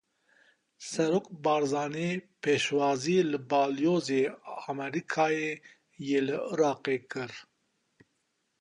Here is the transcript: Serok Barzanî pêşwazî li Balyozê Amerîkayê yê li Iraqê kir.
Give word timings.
Serok 0.89 1.25
Barzanî 1.43 2.09
pêşwazî 2.41 3.17
li 3.31 3.39
Balyozê 3.49 4.23
Amerîkayê 4.71 5.51
yê 6.07 6.19
li 6.27 6.37
Iraqê 6.53 6.97
kir. 7.11 7.31